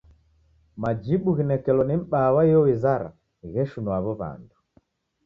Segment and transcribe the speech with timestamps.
[0.81, 3.09] Majibu ghinekelo ni m'baa wa iyo wizara
[3.53, 4.55] gheshinua aw'o w'andu.